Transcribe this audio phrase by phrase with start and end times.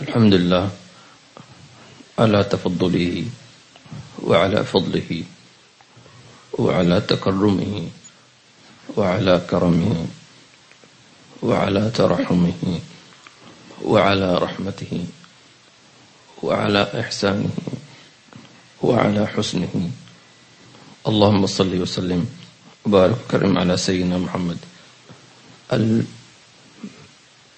[0.00, 0.70] الحمد لله
[2.18, 3.24] على تفضله
[4.22, 5.24] وعلى فضله
[6.52, 7.88] وعلى تكرمه
[8.96, 10.06] وعلى كرمه
[11.42, 12.80] وعلى ترحمه
[13.88, 15.04] وعلى رحمته
[16.42, 17.50] وعلى إحسانه
[18.82, 19.90] وعلى حسنه.
[21.08, 22.28] اللهم صل وسلم
[22.84, 24.58] وبارك وكرم على سيدنا محمد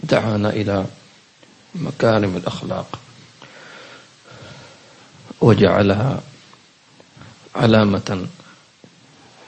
[0.02, 0.86] دعانا إلى
[1.74, 2.98] مكارم الأخلاق
[5.40, 6.20] وجعلها
[7.54, 8.26] علامة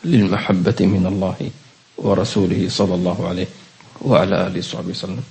[0.04, 1.50] للمحبة من الله
[1.98, 3.46] ورسوله صلى الله عليه
[4.02, 5.22] وعلى آله وصحبه وسلم.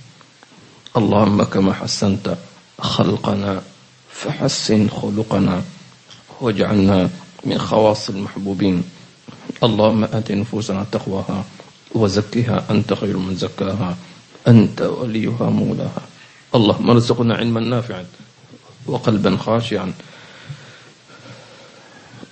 [0.96, 2.36] اللهم كما حسنت
[2.80, 3.62] خلقنا
[4.12, 5.62] فحسن خلقنا
[6.40, 7.10] واجعلنا
[7.44, 8.82] من خواص المحبوبين.
[9.62, 11.44] اللهم آت نفوسنا تقواها
[11.94, 13.96] وزكها أنت خير من زكاها.
[14.48, 16.02] أنت وليها مولاها.
[16.54, 18.04] اللهم ارزقنا علما نافعا
[18.86, 19.92] وقلبا خاشعا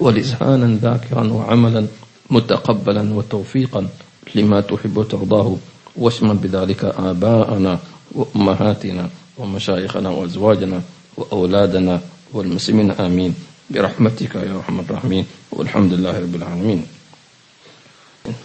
[0.00, 1.86] ولسانا ذاكرا وعملا
[2.30, 3.88] متقبلا وتوفيقا
[4.34, 5.56] لما تحب وترضاه.
[5.96, 7.78] واشمل بذلك آباءنا
[8.12, 10.82] وأمهاتنا ومشايخنا وأزواجنا
[11.16, 12.00] وأولادنا
[12.32, 12.90] والمسلمين.
[12.90, 13.34] آمين.
[13.70, 15.26] برحمتك يا أرحم الراحمين.
[15.52, 16.86] والحمد لله رب العالمين.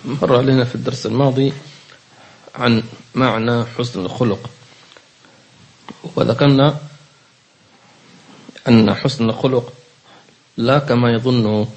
[0.05, 1.53] مر علينا في الدرس الماضي
[2.57, 2.83] عن
[3.15, 4.49] معنى حسن الخلق.
[6.15, 6.77] وذكرنا
[8.67, 9.73] أن حسن الخلق
[10.57, 11.67] لا كما يظن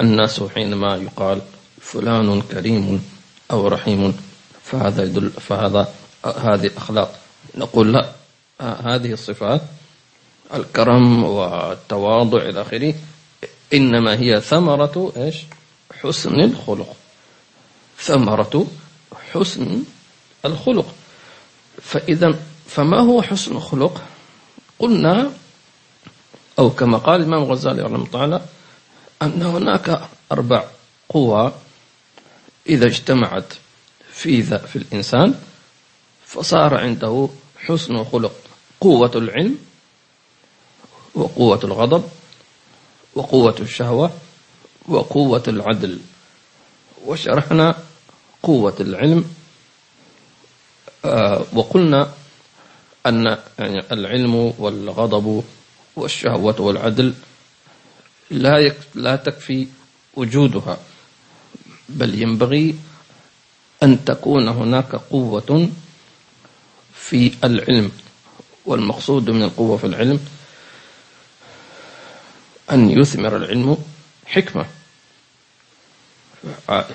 [0.00, 1.40] الناس حينما يقال
[1.80, 3.04] فلان كريم
[3.50, 4.16] أو رحيم
[4.64, 5.94] فهذا يدل فهذا
[6.24, 7.18] هذه الأخلاق
[7.54, 8.12] نقول لا
[8.60, 9.62] هذه الصفات
[10.54, 12.94] الكرم والتواضع إلى آخره
[13.74, 15.36] إنما هي ثمرة إيش؟
[16.02, 16.96] حسن الخلق.
[17.98, 18.66] ثمرة
[19.32, 19.82] حسن
[20.44, 20.94] الخلق.
[21.82, 24.02] فإذا فما هو حسن الخلق؟
[24.78, 25.32] قلنا
[26.58, 28.46] أو كما قال الإمام الغزالي رحمه الله
[29.22, 30.00] أن هناك
[30.32, 30.64] أربع
[31.08, 31.52] قوى
[32.66, 33.54] إذا اجتمعت
[34.12, 35.34] في في الإنسان
[36.26, 38.32] فصار عنده حسن خلق
[38.80, 39.58] قوة العلم
[41.14, 42.04] وقوة الغضب
[43.14, 44.10] وقوة الشهوة
[44.88, 46.00] وقوة العدل.
[47.06, 47.74] وشرحنا
[48.42, 49.34] قوة العلم
[51.52, 52.12] وقلنا
[53.06, 55.44] أن يعني العلم والغضب
[55.96, 57.14] والشهوة والعدل
[58.30, 59.66] لا لا تكفي
[60.14, 60.78] وجودها
[61.88, 62.74] بل ينبغي
[63.82, 65.70] أن تكون هناك قوة
[66.94, 67.90] في العلم
[68.64, 70.20] والمقصود من القوة في العلم
[72.70, 73.76] أن يثمر العلم
[74.26, 74.66] حكمة.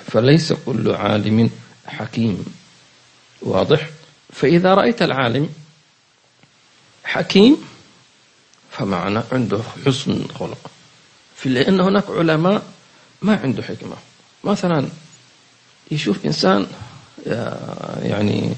[0.06, 1.50] فليس كل عالم
[1.86, 2.44] حكيم.
[3.42, 3.88] واضح؟
[4.32, 5.48] فإذا رأيت العالم
[7.04, 7.56] حكيم
[8.70, 10.70] فمعنى عنده حسن خلق
[11.44, 12.62] لأن هناك علماء
[13.22, 13.96] ما عنده حكمة.
[14.44, 14.88] مثلا
[15.90, 16.66] يشوف إنسان
[18.02, 18.54] يعني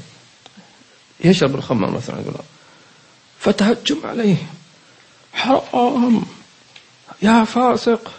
[1.25, 2.35] يشرب الخمر مثلا يقول
[3.39, 4.37] فتهجم عليه.
[5.33, 6.23] حرام.
[7.23, 8.13] يا فاسق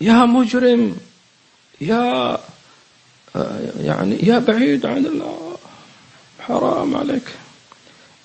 [0.00, 0.96] يا مجرم
[1.80, 2.38] يا
[3.80, 5.41] يعني يا بعيد عن الله.
[6.46, 7.22] حرام عليك.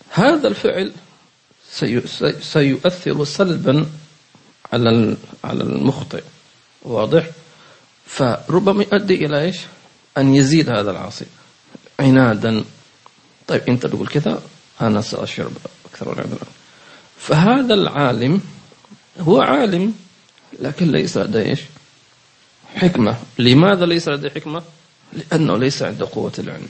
[0.10, 0.92] هذا الفعل
[2.42, 3.86] سيؤثر سلبا
[4.74, 6.24] على على المخطئ.
[6.82, 7.30] واضح؟
[8.06, 9.58] فربما يؤدي إلى إيش؟
[10.18, 11.26] أن يزيد هذا العاصي.
[12.00, 12.64] عنادا.
[13.48, 14.42] طيب أنت تقول كذا
[14.82, 15.52] أنا ساشرب
[15.86, 16.48] أكثر العبادة
[17.18, 18.42] فهذا العالم
[19.20, 19.94] هو عالم
[20.60, 21.60] لكن ليس لديه إيش؟
[22.76, 23.18] حكمة.
[23.40, 24.64] لماذا ليس لديه حكمة؟
[25.14, 26.68] لأنه ليس عنده قوة العلم.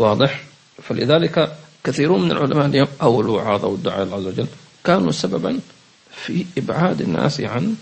[0.00, 0.44] واضح.
[0.82, 4.46] فلذلك كثيرون من العلماء اليوم أو الوعاظ أو الدعاء الله عز وجل
[4.84, 5.60] كانوا سببا
[6.24, 7.76] في إبعاد الناس عن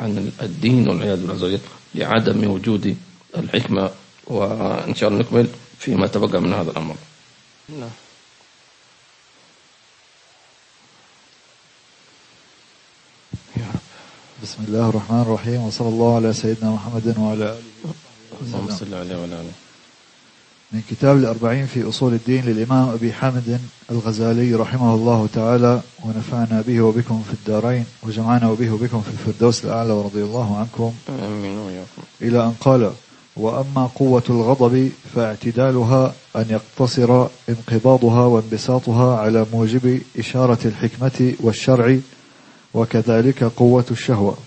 [0.00, 1.60] عن الدين والعياذ بالله عز وجل
[1.94, 2.96] لعدم وجود
[3.36, 3.90] الحكمة
[4.26, 5.46] وإن شاء الله نكمل
[5.78, 6.96] فيما تبقى من هذا الأمر.
[7.68, 7.90] نعم.
[14.42, 17.62] بسم الله الرحمن الرحيم وصلى الله على سيدنا محمد وعلى آله
[18.42, 19.65] اللهم صل عليه وعلى آله.
[20.72, 23.60] من كتاب الأربعين في أصول الدين للإمام أبي حامد
[23.90, 29.92] الغزالي رحمه الله تعالى ونفعنا به وبكم في الدارين وجمعنا به وبكم في الفردوس الأعلى
[29.92, 30.94] ورضي الله عنكم.
[31.08, 32.02] وإياكم.
[32.22, 32.92] إلى أن قال
[33.36, 41.98] وأما قوة الغضب فاعتدالها أن يقتصر انقباضها وانبساطها على موجب إشارة الحكمة والشرع
[42.74, 44.38] وكذلك قوة الشهوة.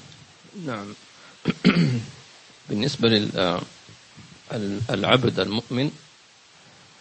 [0.66, 0.86] نعم.
[2.70, 3.28] بالنسبة
[4.90, 5.92] للعبد المؤمن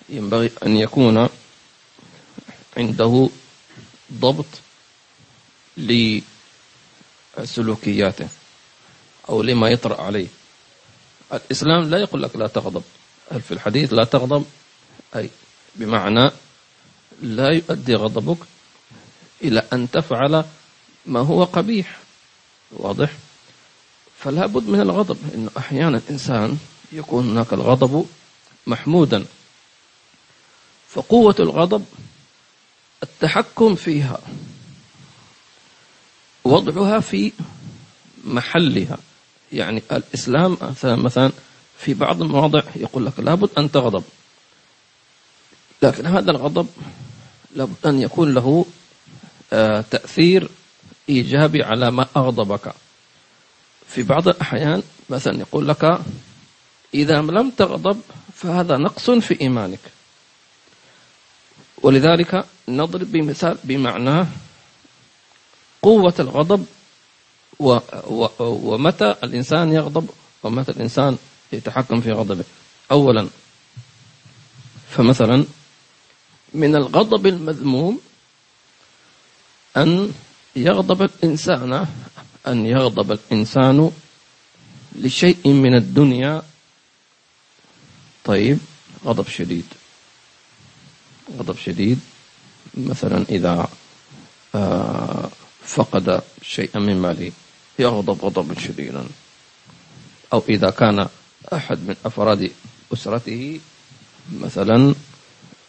[0.08, 1.28] ينبغي أن يكون
[2.76, 3.28] عنده
[4.12, 4.46] ضبط
[7.38, 8.28] لسلوكياته
[9.28, 10.26] أو لما يطرأ عليه.
[11.32, 12.82] الإسلام لا يقول لك لا تغضب.
[13.28, 14.44] في الحديث لا تغضب
[15.16, 15.30] أي
[15.74, 16.30] بمعنى
[17.22, 18.38] لا يؤدي غضبك
[19.42, 20.44] إلى أن تفعل
[21.06, 21.98] ما هو قبيح
[22.70, 23.12] واضح؟
[24.18, 25.18] فلا بد من الغضب.
[25.34, 26.58] إنه أحيانا الإنسان
[26.92, 28.06] يكون هناك الغضب
[28.66, 29.24] محمودا.
[30.88, 31.84] فقوة الغضب
[33.02, 34.20] التحكم فيها
[36.44, 37.32] وضعها في
[38.24, 38.98] محلها.
[39.52, 41.32] يعني الإسلام مثلا
[41.78, 44.04] في بعض المواضع يقول لك لابد أن تغضب.
[45.82, 46.66] لكن هذا الغضب
[47.56, 48.66] لابد أن يكون له
[49.52, 50.50] آه، تأثير
[51.08, 52.74] إيجابي على ما أغضبك.
[53.88, 56.00] في بعض الأحيان مثلا يقول لك
[56.94, 58.00] إذا لم تغضب
[58.34, 59.80] فهذا نقص في إيمانك.
[61.82, 64.26] ولذلك نضرب بمثال بمعناه
[65.82, 66.66] قوة الغضب
[68.38, 70.10] ومتى الإنسان يغضب
[70.42, 71.18] ومتى الإنسان
[71.52, 72.44] يتحكم في غضبه.
[72.90, 73.28] أولا
[74.90, 75.44] فمثلا
[76.54, 78.00] من الغضب المذموم
[79.76, 80.12] أن
[80.56, 81.86] يغضب الإنسان
[82.46, 83.90] أن يغضب الإنسان
[84.94, 86.42] لشيء من الدنيا.
[88.24, 88.58] طيب
[89.04, 89.64] غضب شديد.
[91.38, 92.00] غضب شديد.
[92.74, 93.68] مثلا إذا
[94.54, 95.28] آه،
[95.62, 97.32] فقد شيئا من ماله
[97.78, 99.04] يغضب غضبا شديدا.
[100.32, 101.08] أو إذا كان
[101.52, 102.50] أحد من أفراد
[102.92, 103.60] أسرته
[104.32, 104.94] مثلا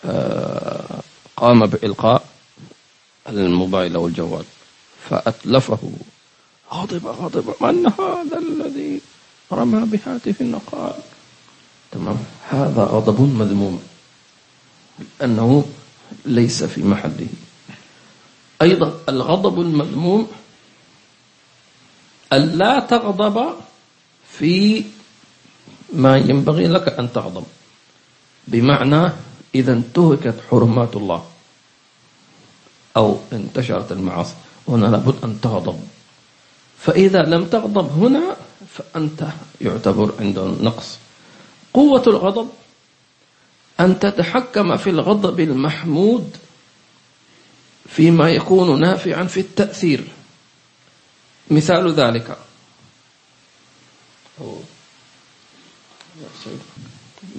[0.06, 1.00] آه،
[1.36, 2.26] قام بإلقاء
[3.30, 4.46] الموبايل أو الجوال
[5.10, 5.92] فأتلفه
[6.74, 9.02] غضب غضب من هذا الذي
[9.52, 10.94] رمى بهاتف النقال
[11.92, 12.18] تمام؟
[12.50, 13.84] هذا غضب مذموم.
[15.00, 15.66] لأنه
[16.26, 17.28] ليس في محله.
[18.62, 20.28] أيضا الغضب المذموم
[22.34, 23.54] ألا تغضب
[24.32, 24.84] في
[25.94, 27.46] ما ينبغي لك أن تغضب.
[28.48, 29.12] بمعنى
[29.56, 31.24] إذا انتهكت حرمات الله
[32.98, 34.36] أو انتشرت المعاصي
[34.68, 35.80] هنا لابد أن تغضب.
[36.80, 38.36] فإذا لم تغضب هنا
[38.74, 39.28] فأنت
[39.62, 40.98] يعتبر عنده نقص.
[41.74, 42.50] قوة الغضب
[43.80, 46.38] أن تتحكم في الغضب المحمود
[47.90, 50.04] فيما يكون نافعا في التأثير.
[51.52, 52.38] مثال ذلك.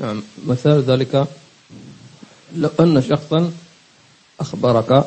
[0.01, 1.29] نعم مثال ذلك.
[2.57, 3.53] لو أن شخصا
[4.41, 5.05] أخبرك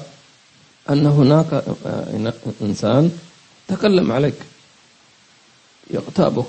[0.89, 1.63] أن هناك
[2.61, 3.11] إنسان
[3.67, 4.35] تكلم عليك
[5.89, 6.47] يغتابك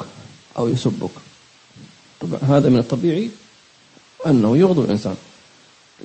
[0.58, 1.10] أو يسبك.
[2.20, 3.31] طبعا هذا من الطبيعي
[4.26, 5.17] أنه يغضب الإنسان.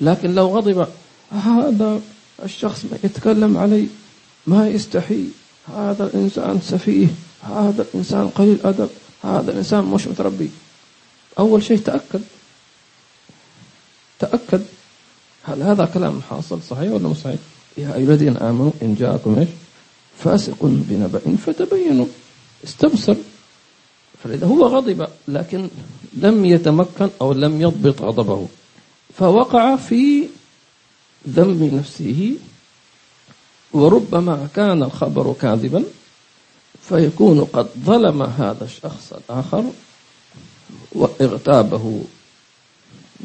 [0.02, 0.88] لكن لو غضب
[1.32, 2.02] هذا
[2.44, 3.88] الشخص ما يتكلم علي
[4.48, 5.26] ما يستحي.
[5.76, 7.08] هذا الإنسان سفيه
[7.44, 8.90] هذا الإنسان قليل أدب
[9.24, 10.50] هذا الإنسان مش متربي.
[11.40, 12.22] أول شيء تأكد.
[14.20, 14.62] تأكد.
[15.44, 17.40] هل هذا كلام حاصل صحيح ولا مش صحيح؟
[17.78, 19.50] يا أيها الذين آمنوا إن جاءكم إيش؟
[20.18, 22.06] فاسق بنبأ فتبينوا.
[22.64, 23.16] استبصر.
[24.24, 25.70] فإذا هو غضب لكن
[26.14, 28.48] لم يتمكن أو لم يضبط غضبه
[29.18, 30.28] فوقع في
[31.28, 32.36] ذنب نفسه
[33.74, 35.84] وربما كان الخبر كاذبا
[36.82, 39.64] فيكون قد ظلم هذا الشخص الآخر
[40.92, 42.04] واغتابه.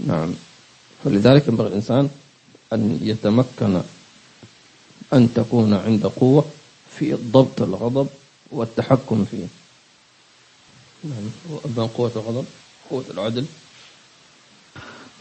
[0.07, 0.35] نعم.
[1.05, 2.11] فلذلك ينبغي الإنسان
[2.73, 3.81] أن يتمكن
[5.13, 6.45] أن تكون عند قوة
[6.99, 8.09] في ضبط الغضب
[8.53, 9.47] والتحكم فيه.
[11.05, 11.87] نعم.
[11.87, 12.45] قوة الغضب؟
[12.91, 13.45] قوة العدل.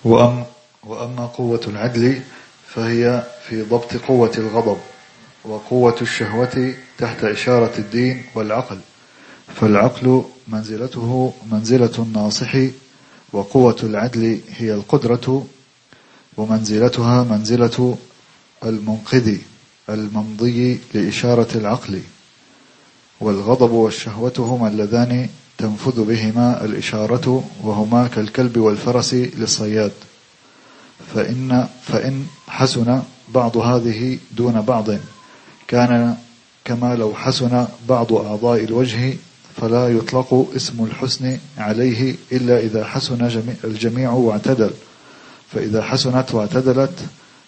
[0.04, 0.46] وأم
[0.84, 2.22] وأما قوة العدل
[2.68, 4.78] فهي في ضبط قوة الغضب
[5.46, 8.80] وقوة الشهوة تحت إشارة الدين والعقل.
[9.56, 12.58] فالعقل منزلته منزلة الناصح
[13.34, 15.48] وقوة العدل هي القدرة
[16.38, 17.98] ومنزلتها منزلة
[18.64, 19.38] المنقذ
[19.90, 22.02] الممضي لإشارة العقل.
[23.22, 29.92] والغضب والشهوة هما اللذان تنفذ بهما الإشارة وهما كالكلب والفرس للصياد.
[31.16, 34.90] فإن, فإن حسن بعض هذه دون بعض.
[35.68, 36.18] كان
[36.66, 39.14] كما لو حسن بعض أعضاء الوجه
[39.62, 43.32] فلا يطلق اسم الحسن عليه إلا إذا حسن
[43.64, 44.72] الجميع واعتدل.
[45.52, 47.00] فإذا حسنت واعتدلت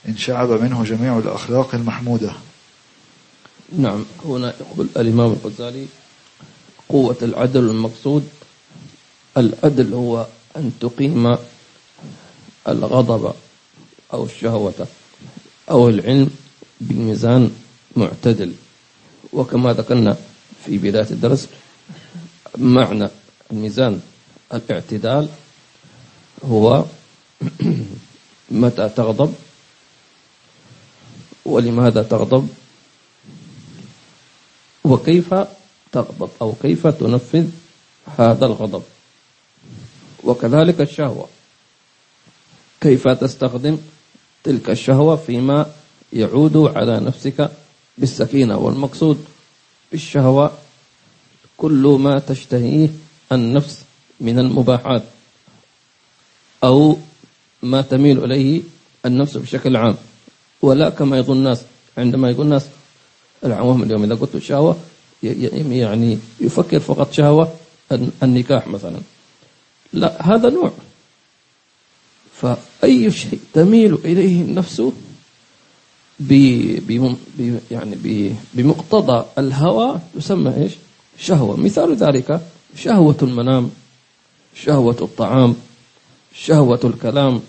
[0.07, 2.31] انشعب منه جميع الأخلاق المحمودة.
[3.77, 5.85] نعم هنا يقول الإمام الغزالي
[6.89, 8.29] قوة العدل المقصود.
[9.37, 10.27] العدل هو
[10.57, 11.37] أن تقيم
[12.67, 13.33] الغضب
[14.13, 14.87] أو الشهوة
[15.69, 16.29] أو العلم
[16.81, 17.51] بميزان
[17.95, 18.53] معتدل.
[19.33, 20.17] وكما ذكرنا
[20.65, 21.47] في بداية الدرس
[22.57, 23.09] معنى
[23.51, 24.01] الميزان
[24.53, 25.29] الاعتدال
[26.45, 26.85] هو
[28.51, 29.33] متى تغضب
[31.45, 32.47] ولماذا تغضب
[34.83, 35.33] وكيف
[35.95, 37.47] تغضب أو كيف تنفذ
[38.17, 38.83] هذا الغضب؟
[40.23, 41.27] وكذلك الشهوة.
[42.81, 43.77] كيف تستخدم
[44.43, 45.65] تلك الشهوة فيما
[46.13, 47.51] يعود على نفسك
[47.97, 49.25] بالسكينة والمقصود؟
[49.91, 50.51] بالشهوة
[51.57, 52.89] كل ما تشتهيه
[53.31, 53.83] النفس
[54.19, 55.03] من المباحات
[56.63, 56.97] أو
[57.63, 58.61] ما تميل إليه
[59.05, 59.95] النفس بشكل عام.
[60.61, 61.61] ولا كما يظن الناس
[61.97, 62.67] عندما يقول الناس
[63.45, 64.77] العوام اليوم إذا قلت الشهوة
[65.71, 67.53] يعني يفكر فقط شهوة
[68.23, 68.99] النكاح مثلا.
[69.93, 70.71] لا هذا نوع.
[72.33, 74.81] فأي شيء تميل إليه النفس
[76.19, 76.31] ب
[77.71, 77.95] يعني
[78.53, 80.71] بمقتضى الهوى تسمى إيش؟
[81.19, 81.57] شهوة.
[81.57, 82.41] مثال ذلك
[82.77, 83.71] شهوة المنام
[84.55, 85.55] شهوة الطعام
[86.33, 87.41] شهوة الكلام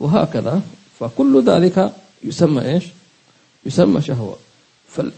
[0.00, 0.62] وهكذا.
[1.00, 1.92] فكل ذلك
[2.24, 2.84] يسمى إيش؟
[3.66, 4.36] يسمى شهوة.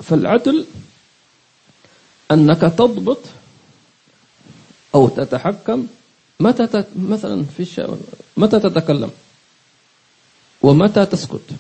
[0.03, 0.67] فالعدل
[2.35, 3.19] أنك تضبط
[4.95, 5.87] أو تتحكم
[6.41, 7.99] متى مثلا في الشهوة
[8.37, 9.11] متى تتكلم
[10.63, 11.51] ومتى تسكت.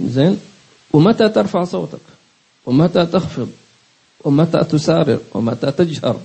[0.00, 0.40] زين؟
[0.92, 2.00] ومتى ترفع صوتك؟
[2.66, 3.50] ومتى تخفض؟
[4.24, 6.20] ومتى تسارر ومتى تجهر؟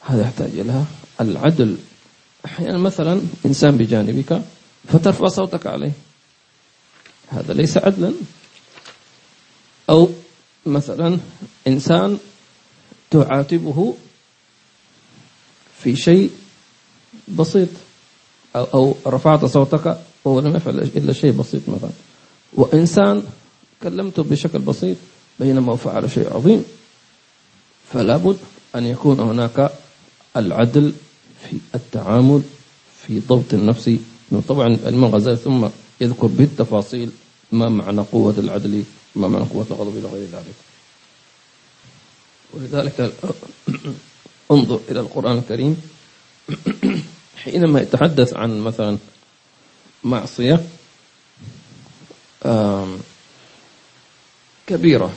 [0.00, 0.84] هذا يحتاج إلى
[1.20, 1.76] العدل.
[2.44, 4.42] أحيانا مثلا إنسان بجانبك
[4.88, 5.92] فترفع صوتك عليه.
[7.28, 8.12] هذا ليس عدلا.
[9.90, 10.08] أو
[10.66, 11.18] مثلا
[11.66, 12.18] إنسان
[13.10, 13.94] تعاتبه
[15.82, 16.30] في شيء
[17.28, 17.68] بسيط
[18.56, 21.90] أو, أو رفعت صوتك وهو لم يفعل إلا شيء بسيط مثلا.
[22.52, 23.22] وإنسان
[23.82, 24.96] كلمته بشكل بسيط
[25.40, 26.64] بينما فعل شيء عظيم.
[27.92, 28.36] فلا بد
[28.74, 29.70] أن يكون هناك
[30.36, 30.92] العدل
[31.42, 32.42] في التعامل
[33.06, 33.90] في ضبط النفس.
[34.48, 35.68] طبعا الغزالي ثم
[36.00, 37.10] يذكر بالتفاصيل.
[37.52, 38.84] ما معنى قوة العدل؟
[39.14, 40.54] ما معنى قوة الغضب إلى غير ذلك؟
[42.54, 43.12] ولذلك
[44.52, 45.82] انظر إلى القرآن الكريم
[47.44, 48.98] حينما يتحدث عن مثلا
[50.04, 50.66] معصية
[54.66, 55.12] كبيرة.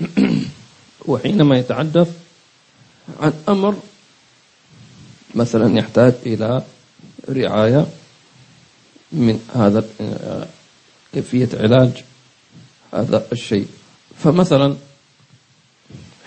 [1.08, 2.16] وحينما يتحدث
[3.20, 3.76] عن أمر
[5.34, 6.62] مثلا يحتاج إلى
[7.28, 7.86] رعاية
[9.12, 9.84] من هذا
[11.12, 12.04] كيفية علاج
[12.94, 13.68] هذا الشيء.
[14.18, 14.76] فمثلا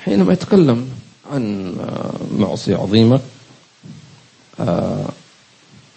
[0.04, 0.90] حينما يتكلم
[1.32, 1.76] عن
[2.38, 3.22] معصية عظيمة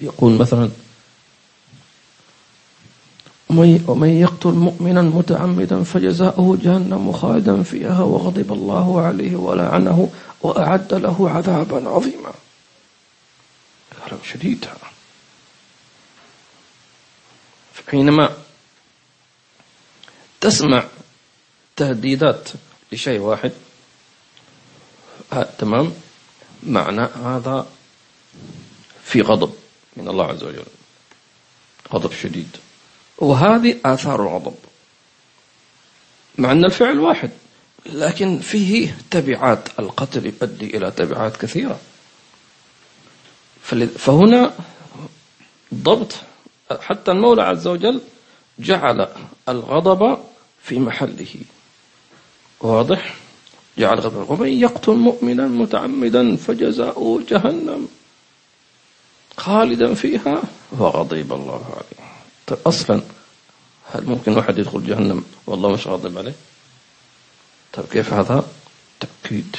[0.00, 0.70] يقول مثلا
[3.50, 10.10] ومن يقتل مؤمنا متعمدا فجزاؤه جهنم خالدا فيها وغضب الله عليه ولعنه
[10.42, 12.32] وأعد له عذابا عظيما.
[14.06, 14.64] كلام شديد.
[14.64, 14.95] هذا
[17.90, 18.36] حينما
[20.40, 20.84] تسمع
[21.76, 22.48] تهديدات
[22.92, 23.52] لشيء واحد
[25.58, 25.92] تمام
[26.62, 27.66] معنى هذا
[29.04, 29.54] في غضب
[29.96, 30.64] من الله عز وجل
[31.92, 32.56] غضب شديد.
[33.18, 34.54] وهذه آثار الغضب
[36.38, 37.30] مع أن الفعل واحد
[37.86, 41.80] لكن فيه تبعات القتل يؤدي إلى تبعات كثيرة.
[43.98, 44.54] فهنا
[45.74, 46.14] ضبط
[46.80, 48.00] حتى المولى عز وجل
[48.58, 49.08] جعل
[49.48, 50.18] الغضب
[50.62, 51.34] في محله.
[52.60, 53.14] واضح؟
[53.78, 57.88] جعل غضب ومن يقتل مؤمنا متعمدا فجزاؤه جهنم.
[59.36, 60.42] خالدا فيها
[60.78, 62.10] وغضب الله عليه.
[62.46, 63.02] طيب أصلا
[63.92, 66.34] هل ممكن واحد يدخل جهنم؟ والله مش غاضب عليه.
[67.72, 68.44] طيب كيف هذا؟
[69.00, 69.56] تأكيد.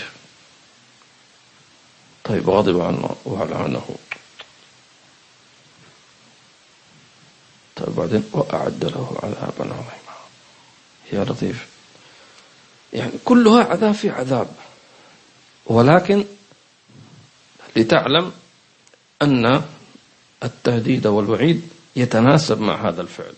[2.23, 3.85] طيب غضب عنه ولعنه
[7.77, 10.17] طيب بعدين وأعد له عذابا عظيما.
[11.13, 11.67] يا لطيف.
[12.93, 14.47] يعني كلها عذاب في عذاب.
[15.65, 16.25] ولكن
[17.75, 18.31] لتعلم
[19.21, 19.61] أن
[20.43, 23.33] التهديد والوعيد يتناسب مع هذا الفعل.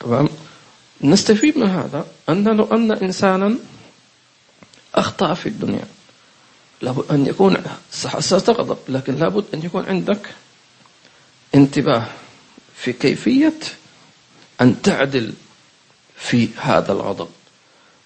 [0.00, 0.28] تمام
[1.00, 3.58] نستفيد من هذا أن لو أن إنسانا
[4.94, 5.84] أخطأ في الدنيا
[6.82, 7.62] لابد أن يكون
[8.20, 10.34] ستغضب لكن لابد أن يكون عندك
[11.54, 12.06] انتباه
[12.76, 13.58] في كيفية
[14.60, 15.32] أن تعدل
[16.16, 17.28] في هذا الغضب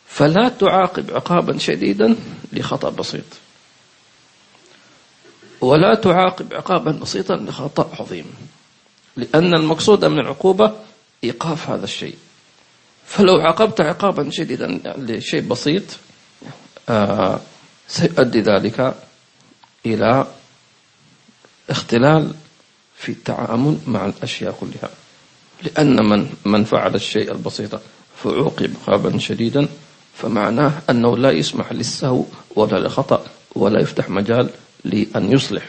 [0.08, 2.16] فلا تعاقب عقابا شديدا
[2.52, 3.24] لخطأ بسيط.
[5.60, 8.26] ولا تعاقب عقابا بسيطا لخطأ عظيم.
[9.16, 10.72] لأن المقصود من العقوبة
[11.24, 12.16] إيقاف هذا الشيء.
[13.06, 15.82] فلو عاقبت عقابا شديدا لشيء بسيط
[16.88, 17.40] آه
[17.88, 18.94] سيؤدي ذلك
[19.86, 20.26] إلى
[21.70, 22.34] اختلال
[23.02, 24.90] في التعامل مع الأشياء كلها.
[25.62, 27.80] لأن من من فعل الشيء البسيط
[28.22, 29.68] فعوقب عقابا شديدا
[30.14, 32.24] فمعناه أنه لا يسمح للسهو
[32.56, 34.50] ولا للخطأ ولا يفتح مجال
[34.84, 35.64] لأن يصلح.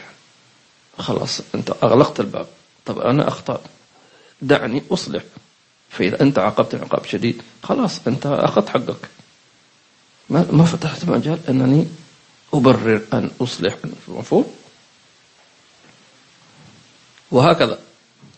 [0.98, 2.46] خلاص أنت أغلقت الباب.
[2.86, 3.60] طب أنا أخطأت.
[4.42, 5.22] دعني أصلح.
[5.90, 9.08] فإذا أنت عاقبت عقاب شديد خلاص أنت أخذت حقك.
[10.30, 11.86] ما فتحت مجال أنني
[12.54, 13.76] أبرر أن أصلح.
[14.08, 14.44] مفهوم؟
[17.34, 17.78] وهكذا.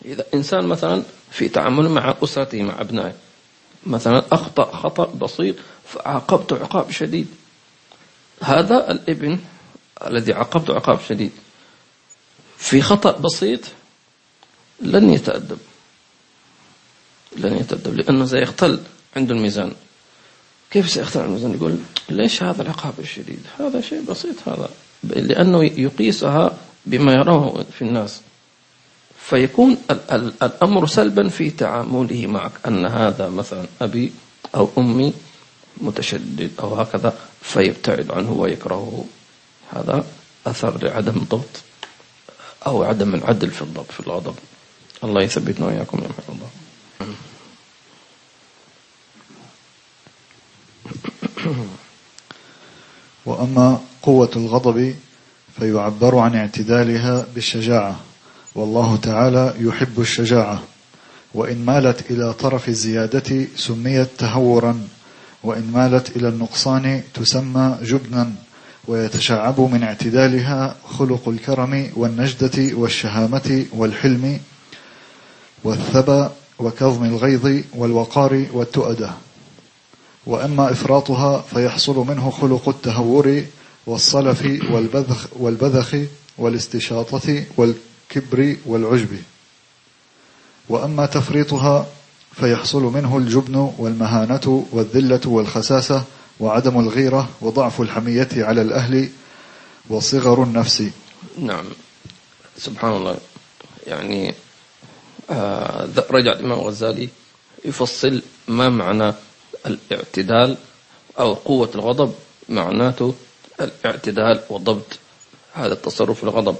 [0.05, 3.13] إذا إنسان مثلا في تعامله مع أسرته مع أبنائه
[3.85, 7.27] مثلا أخطأ خطأ بسيط فعاقبته عقاب شديد.
[8.43, 9.39] هذا الابن
[10.07, 11.31] الذي عاقبته عقاب شديد
[12.57, 13.59] في خطأ بسيط
[14.81, 15.57] لن يتأدب.
[17.37, 18.79] لن يتأدب لأنه سيختل
[19.15, 19.73] عنده الميزان.
[20.71, 21.77] كيف سيختل الميزان؟ يقول
[22.09, 24.69] ليش هذا العقاب الشديد؟ هذا شيء بسيط هذا
[25.03, 28.21] لأنه يقيسها بما يراه في الناس.
[29.29, 29.77] فيكون
[30.41, 32.51] الأمر سلبا في تعامله معك.
[32.67, 34.11] أن هذا مثلا أبي
[34.55, 35.13] أو أمي
[35.81, 39.05] متشدد أو هكذا فيبتعد عنه ويكرهه.
[39.73, 40.05] هذا
[40.47, 41.63] أثر لعدم الضبط
[42.67, 44.35] أو عدم العدل في الضبط في الغضب.
[45.03, 46.49] الله يثبتنا وإياكم يا الله
[53.25, 54.95] وأما قوة الغضب
[55.59, 58.06] فيعبر عن اعتدالها بالشجاعة.
[58.57, 60.59] والله تعالى يحب الشجاعة.
[61.33, 64.87] وإن مالت إلى طرف الزيادة سميت تهورا.
[65.43, 68.31] وإن مالت إلى النقصان تسمى جبنا.
[68.87, 74.39] ويتشعب من اعتدالها خلق الكرم والنجدة والشهامة والحلم
[75.63, 76.27] والثبى
[76.59, 79.09] وكظم الغيظ والوقار والتؤدة
[80.25, 83.43] وأما إفراطها فيحصل منه خلق التهور
[83.87, 85.95] والصلف والبذخ, والبذخ
[86.37, 87.43] والاستشاطة
[88.17, 89.21] والكبر والعجب.
[90.69, 91.87] وأما تفريطها
[92.33, 96.03] فيحصل منه الجبن والمهانة والذلة والخساسة
[96.39, 99.09] وعدم الغيرة وضعف الحمية على الأهل
[99.89, 100.83] وصغر النفس.
[101.39, 101.65] نعم.
[102.57, 103.17] سبحان الله.
[103.87, 104.33] يعني
[105.29, 107.09] آه رجع الإمام الغزالي
[107.65, 109.13] يفصل ما معنى
[109.65, 110.57] الاعتدال
[111.19, 112.13] أو قوة الغضب
[112.49, 113.15] معناته
[113.61, 114.99] الاعتدال وضبط
[115.53, 116.55] هذا التصرف الغضب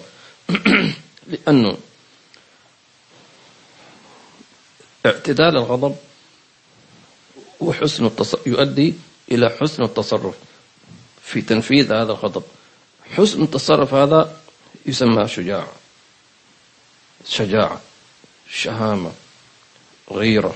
[1.27, 1.77] لأنه
[5.05, 5.95] اعتدال الغضب
[7.59, 8.93] وحسن التصرف يؤدي
[9.31, 10.35] إلى حسن التصرف
[11.23, 12.43] في تنفيذ هذا الغضب.
[13.15, 14.37] حسن التصرف هذا
[14.85, 15.67] يسمى شجاع
[17.29, 17.81] شجاعة
[18.49, 19.11] شهامة
[20.11, 20.55] غيرة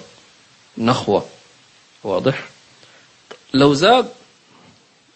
[0.78, 1.26] نخوة
[2.04, 2.48] واضح؟
[3.54, 4.12] لو زاد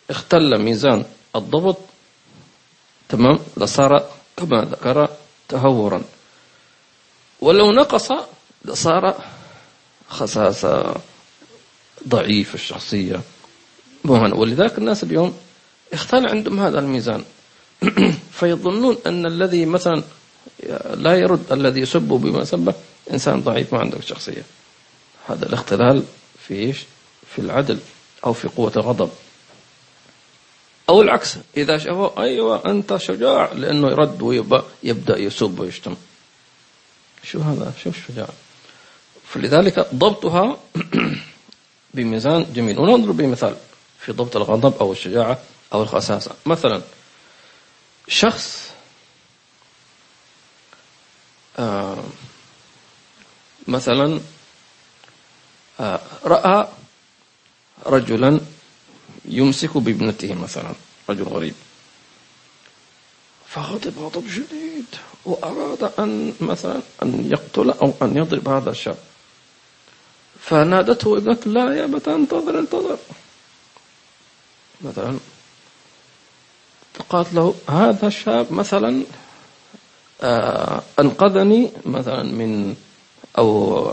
[0.09, 1.77] اختل ميزان الضبط
[3.09, 5.09] تمام؟ لصار كما ذكر
[5.49, 6.03] تهورا.
[7.41, 8.11] ولو نقص
[8.65, 9.23] لصار
[10.09, 10.95] خساسة
[12.07, 13.21] ضعيف الشخصية.
[14.03, 14.33] مهن.
[14.33, 15.37] ولذلك الناس اليوم
[15.93, 17.23] اختل عندهم هذا الميزان.
[18.39, 20.03] فيظنون أن الذي مثلا
[20.93, 22.73] لا يرد الذي يسبه بما سبه
[23.11, 24.43] إنسان ضعيف ما عنده شخصية.
[25.27, 26.03] هذا الاختلال
[26.47, 26.77] في إيش؟
[27.35, 27.79] في العدل
[28.25, 29.09] أو في قوة الغضب.
[30.89, 35.95] أو العكس إذا شافوا أيوة أنت شجاع لأنه يرد ويبدأ يسب ويشتم.
[37.23, 38.27] شو هذا؟ شو الشجاع؟
[39.27, 40.57] فلذلك ضبطها
[41.93, 42.79] بميزان جميل.
[42.79, 43.55] ونضرب بمثال
[43.99, 45.39] في ضبط الغضب أو الشجاعة
[45.73, 46.31] أو الخساسة.
[46.45, 46.81] مثلا
[48.07, 48.71] شخص
[51.59, 52.03] آه
[53.67, 54.19] مثلا
[55.79, 56.67] آه رأى
[57.85, 58.39] رجلا
[59.29, 60.73] يمسك بابنته مثلا
[61.09, 61.53] رجل غريب.
[63.47, 64.85] فغضب غضب شديد
[65.25, 68.97] وأراد أن مثلا أن يقتل أو أن يضرب هذا الشاب.
[70.39, 72.97] فنادته ابنته لا يا متى انتظر انتظر.
[74.81, 75.17] مثلا
[76.93, 79.03] فقالت له هذا الشاب مثلا
[80.21, 82.75] آه أنقذني مثلا من
[83.37, 83.91] أو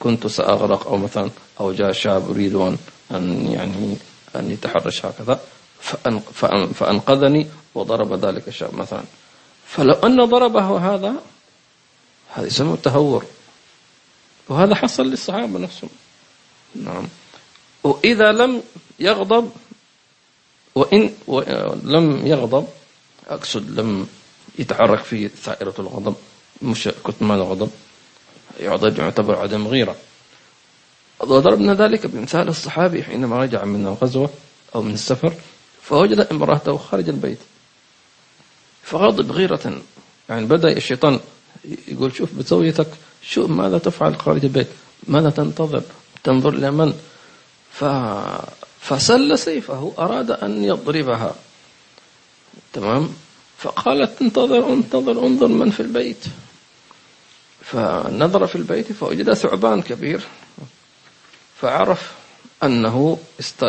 [0.00, 2.54] كنت سأغرق أو مثلا أو جاء شاب يريد
[3.10, 3.96] أن يعني
[4.36, 5.40] أن يتحرش هكذا
[6.74, 9.02] فأنقذني وضرب ذلك الشاب مثلا.
[9.66, 11.14] فلو أن ضربه هذا
[12.34, 13.24] هذا يسمى التهور
[14.48, 15.90] وهذا حصل للصحابة نفسهم.
[16.74, 17.08] نعم.
[17.84, 18.62] وإذا لم
[19.00, 19.50] يغضب
[20.74, 21.14] وإن
[21.84, 22.66] لم يغضب
[23.28, 24.06] أقصد لم
[24.58, 26.14] يتحرك في ثائرة الغضب
[26.62, 27.70] مش كتمان الغضب
[28.60, 29.96] يعتبر عدم غيرة.
[31.22, 34.30] وضربنا ذلك بمثال الصحابي حينما رجع من الغزوة
[34.74, 35.32] أو من السفر
[35.82, 37.38] فوجد امرأته خارج البيت.
[38.82, 39.82] فغضب غيرة
[40.28, 41.20] يعني بدأ الشيطان
[41.88, 42.86] يقول شوف بزوجتك
[43.22, 44.66] شوف ماذا تفعل خارج البيت
[45.08, 45.82] ماذا تنتظر
[46.24, 46.92] تنظر لمن
[47.72, 47.84] ف...
[48.80, 51.34] فسل سيفه أراد أن يضربها.
[52.72, 53.08] تمام؟
[53.58, 56.24] فقالت انتظر انتظر انظر من في البيت.
[57.62, 60.20] فنظر في البيت فوجد ثعبان كبير.
[61.62, 62.12] فعرف
[62.62, 63.18] أنه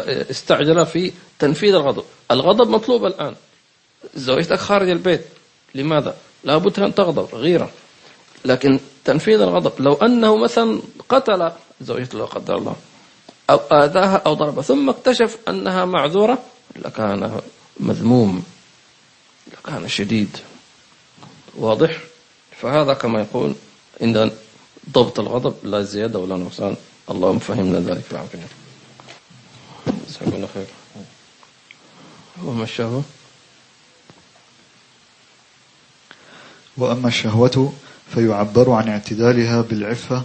[0.06, 2.04] استعجل في تنفيذ الغضب.
[2.32, 3.36] الغضب مطلوب الآن.
[4.16, 5.26] زوجتك خارج البيت.
[5.76, 7.70] لماذا؟ لابد أن تغضب غيرة
[8.46, 11.52] لكن تنفيذ الغضب لو أنه مثلا قتل
[11.82, 12.76] زوجته لا قدر الله
[13.50, 16.38] أو آذاها أو ضربها ثم اكتشف أنها معذورة
[16.76, 17.42] لكان
[17.80, 18.44] مذموم
[19.52, 20.38] لكان شديد.
[21.58, 21.98] واضح؟
[22.62, 23.56] فهذا كما يقول
[24.02, 24.32] عند
[24.90, 26.76] ضبط الغضب لا زيادة ولا نقصان.
[27.12, 28.40] اللهم فهمنا ذلك العافية
[30.08, 30.66] جزاكم خير.
[32.44, 33.04] وما الشهوة؟
[36.78, 37.74] وأما الشهوة
[38.14, 40.24] فيعبر عن اعتدالها بالعفة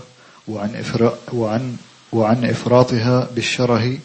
[0.48, 0.84] وعن
[1.32, 1.76] وعن
[2.12, 3.98] وعن إفراطها بالشره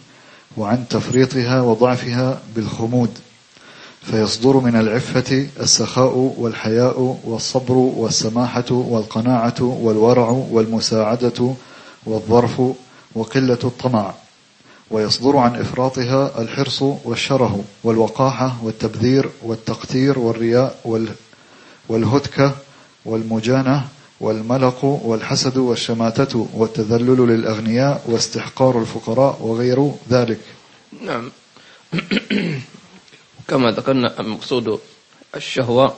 [0.57, 3.19] وعن تفريطها وضعفها بالخمود.
[4.01, 11.55] فيصدر من العفة السخاء والحياء والصبر والسماحة والقناعة والورع والمساعدة
[12.05, 12.61] والظرف
[13.15, 14.13] وقلة الطمع
[14.91, 20.79] ويصدر عن إفراطها الحرص والشره والوقاحة والتبذير والتقتير والرياء
[21.89, 22.55] والهتكة
[23.05, 23.87] والمجانة
[24.19, 30.39] والملق والحسد والشماتة والتذلل للأغنياء واستحقار الفقراء وغير ذلك.
[31.01, 31.31] نعم.
[33.47, 34.79] كما ذكرنا المقصود
[35.35, 35.95] الشهوة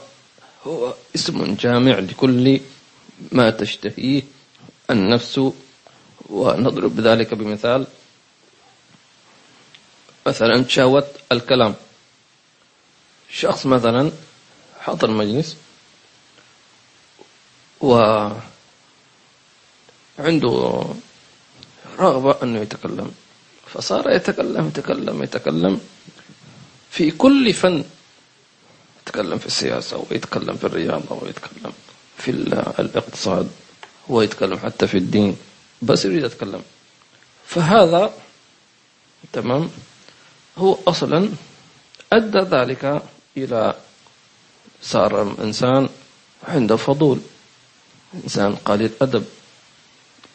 [0.66, 2.60] هو اسم جامع لكل
[3.32, 4.22] ما تشتهيه
[4.90, 5.40] النفس
[6.30, 7.86] ونضرب ذلك بمثال.
[10.26, 11.74] مثلا شهوة الكلام.
[13.30, 14.12] شخص مثلا
[14.80, 15.56] حضر مجلس
[17.80, 18.42] وعنده
[21.98, 23.12] رغبة أنه يتكلم.
[23.66, 25.80] فصار يتكلم يتكلم يتكلم.
[26.90, 27.84] في كل فن
[29.02, 31.72] يتكلم في السياسة ويتكلم في الرياضة ويتكلم
[32.18, 32.30] في
[32.80, 33.50] الاقتصاد
[34.08, 35.36] ويتكلم حتى في الدين.
[35.82, 36.62] بس يريد يتكلم.
[37.46, 38.14] فهذا
[39.32, 39.70] تمام
[40.58, 41.28] هو أصلا
[42.12, 43.02] أدى ذلك
[43.36, 43.74] إلى
[44.82, 45.88] صار إنسان
[46.48, 47.20] عنده فضول.
[48.14, 49.24] إنسان قليل أدب.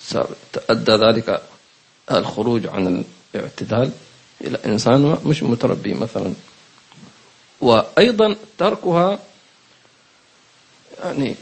[0.01, 1.41] صار تأدى ذلك
[2.11, 3.03] الخروج عن
[3.35, 3.91] الاعتدال
[4.41, 6.33] إلى إنسان مش متربي مثلا.
[7.61, 9.19] وأيضا تركها
[11.03, 11.35] يعني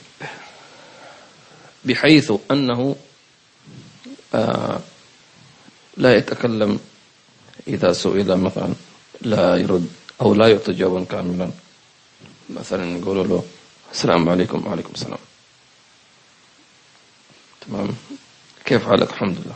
[1.86, 2.96] بحيث أنه
[4.34, 4.82] لا
[6.16, 6.80] يتكلم
[7.68, 8.74] إذا سئل مثلا
[9.22, 9.90] لا يرد
[10.22, 11.52] أو لا يعطي جوابا كاملا.
[12.50, 13.44] مثلا يقولوا له
[13.92, 15.20] السلام عليكم وعليكم السلام.
[17.62, 17.96] تمام؟
[18.66, 19.56] كيف حالك؟ الحمد لله.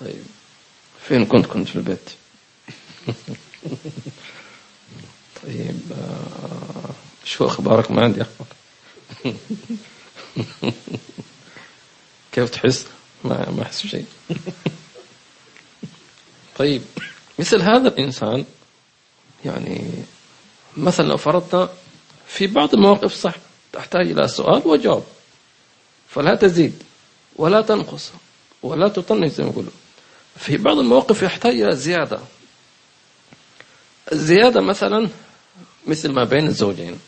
[0.00, 0.24] طيب.
[1.08, 2.10] فين كنت؟ كنت في البيت.
[5.42, 6.90] طيب آه
[7.24, 8.48] شو أخبارك؟ ما عندي أخبار.
[12.32, 12.86] كيف تحس؟
[13.24, 14.06] ما ما أحس بشيء.
[16.58, 16.82] طيب
[17.38, 18.44] مثل هذا الإنسان
[19.44, 20.04] يعني
[20.76, 21.68] مثلا لو فرضنا
[22.26, 23.34] في بعض المواقف صح
[23.72, 25.04] تحتاج إلى سؤال وجواب.
[26.08, 26.82] فلا تزيد
[27.36, 28.10] ولا تنقص
[28.62, 29.70] ولا تطنش زي ما يقولوا
[30.36, 32.20] في بعض المواقف يحتاج إلى زيادة.
[34.12, 35.08] الزيادة مثلا
[35.86, 36.98] مثل ما بين الزوجين.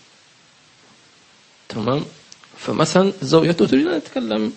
[1.69, 2.05] تمام؟
[2.59, 4.53] فمثلا زوجته تريد أن تتكلم.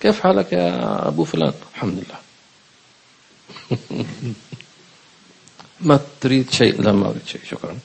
[0.00, 2.18] كيف حالك يا أبو فلان؟ الحمد لله.
[5.80, 7.78] ما تريد شيء؟ لا ما أريد شيء شكرا.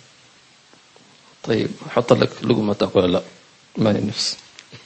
[1.44, 3.22] طيب حط لك لقمة تأكل؟ لا
[3.78, 4.38] ما نفس.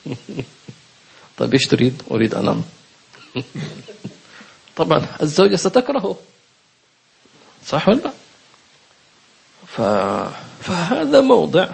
[1.38, 2.64] طيب إيش تريد؟ أريد أنام.
[4.76, 6.18] طبعا الزوجة ستكرهه
[7.66, 8.14] صح ولا؟ لا
[9.68, 9.82] ف...
[10.64, 11.70] فهذا موضع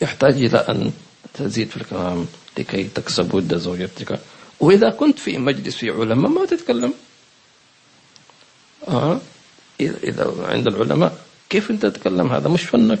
[0.00, 0.92] يحتاج إلى أن
[1.34, 2.26] تزيد في الكلام.
[2.58, 4.20] لكي تكسب ود زوجتك
[4.60, 6.92] وإذا كنت في مجلس في علماء ما تتكلم.
[8.88, 9.20] آه
[9.80, 11.18] إذا عند العلماء
[11.50, 13.00] كيف أنت تتكلم؟ هذا مش فنك.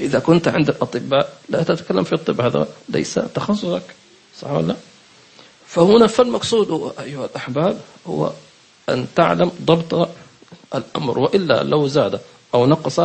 [0.00, 3.82] إذا كنت عند الأطباء لا تتكلم في الطب هذا ليس تخصصك.
[4.40, 4.76] صح ولا لا؟
[5.66, 8.32] فهنا فالمقصود أيها الأحباب هو
[8.88, 10.08] أن تعلم ضبط
[10.74, 11.18] الأمر.
[11.18, 12.20] وإلا لو زاد
[12.54, 13.00] أو نقص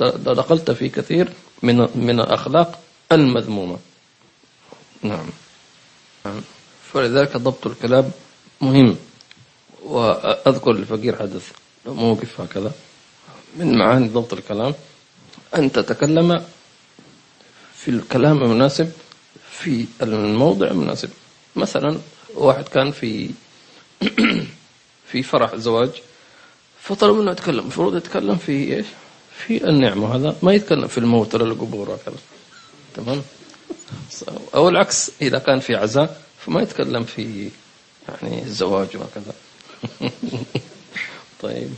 [0.00, 2.80] لدخلت في كثير من من الأخلاق
[3.12, 3.78] المذمومة.
[5.02, 5.26] نعم.
[6.24, 6.40] نعم.
[6.92, 8.10] فلذلك ضبط الكلام
[8.60, 8.96] مهم.
[9.82, 11.50] وأذكر الفقير حدث
[11.86, 12.72] موقف هكذا.
[13.56, 14.74] من معاني ضبط الكلام.
[15.56, 16.44] أن تتكلم
[17.74, 18.92] في الكلام المناسب
[19.50, 21.10] في الموضع المناسب.
[21.56, 21.98] مثلا
[22.34, 23.30] واحد كان في
[25.10, 25.90] في فرح زواج
[26.82, 27.58] فطلب منه يتكلم.
[27.58, 28.86] المفروض يتكلم في إيش؟
[29.36, 32.16] في النعمة هذا ما يتكلم في الموت ولا القبور هكذا
[32.94, 33.22] تمام؟
[34.54, 37.50] أو العكس إذا كان في عزاء فما يتكلم في
[38.08, 39.34] يعني الزواج وهكذا.
[41.42, 41.74] طيب.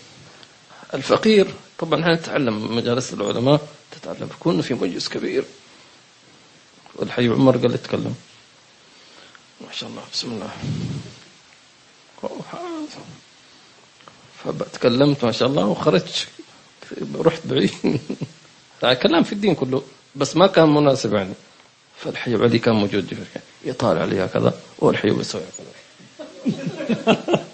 [0.95, 5.45] الفقير طبعا إحنا نتعلم مجالس العلماء تتعلم كنا في مجلس كبير.
[6.95, 8.15] والحي عمر قال يتكلم
[9.61, 10.51] ما شاء الله بسم الله.
[14.45, 16.29] فتكلمت ما شاء الله وخرجت.
[17.15, 18.01] رحت بعيد.
[19.03, 19.83] كلام في الدين كله
[20.17, 21.35] بس ما كان مناسب يعني.
[21.99, 23.27] فالحي علي كان موجود
[23.65, 25.43] يطالع عليها كذا والحي يسوي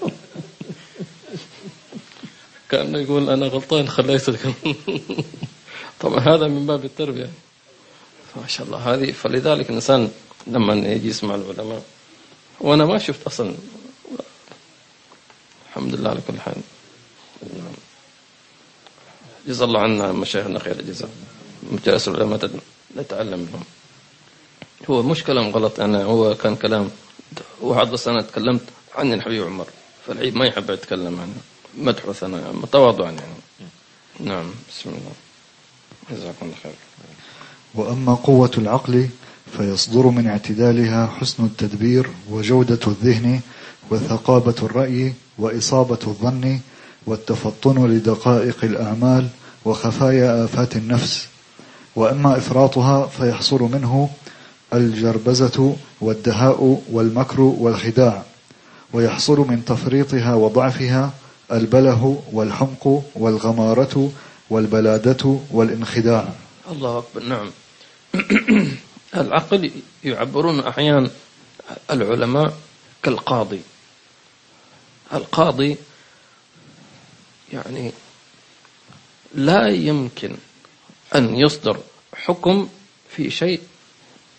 [2.70, 4.38] كأنه يقول أنا غلطان خليتك
[6.00, 7.30] طبعا هذا من باب التربية.
[8.36, 10.10] ما شاء الله هذه فلذلك الإنسان
[10.46, 11.82] لما يجي يسمع العلماء
[12.60, 13.54] وأنا ما شفت أصلا.
[15.68, 16.56] الحمد لله على كل حال.
[19.46, 21.10] جزا الله عنا مشايخنا خير الجزاء
[21.62, 22.50] مجالس العلماء
[22.96, 23.64] نتعلم منهم.
[24.90, 25.80] هو مش كلام غلط.
[25.80, 26.90] أنا هو كان كلام
[27.60, 28.60] واحد بس أنا تكلمت
[28.94, 29.66] عن الحبيب عمر
[30.06, 31.34] فالعيب ما يحب يتكلم عنه
[31.78, 33.34] مدح وثناء تواضعا يعني.
[34.20, 35.12] نعم بسم الله.
[36.10, 36.72] جزاكم الله خير.
[37.74, 39.08] وأما قوة العقل
[39.56, 43.40] فيصدر من اعتدالها حسن التدبير وجودة الذهن
[43.90, 46.60] وثقابة الرأي وإصابة الظن
[47.06, 49.28] والتفطن لدقائق الأعمال
[49.64, 51.28] وخفايا آفات النفس.
[51.96, 54.10] وأما إفراطها فيحصل منه
[54.74, 58.22] الجربزة والدهاء والمكر والخداع
[58.92, 61.12] ويحصل من تفريطها وضعفها
[61.52, 64.12] البله والحمق والغمارة
[64.50, 66.32] والبلادة والانخداع.
[66.70, 67.50] الله أكبر نعم.
[69.16, 69.70] العقل
[70.04, 71.10] يعبرون أحيانا
[71.90, 72.54] العلماء
[73.02, 73.60] كالقاضي.
[75.14, 75.76] القاضي
[77.52, 77.92] يعني
[79.34, 80.36] لا يمكن
[81.14, 81.78] أن يصدر
[82.14, 82.68] حكم
[83.10, 83.60] في شيء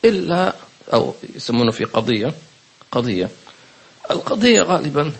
[0.09, 0.55] إلا
[0.93, 2.33] أو يسمونه في قضية
[2.91, 3.29] قضية.
[4.11, 5.11] القضية غالبا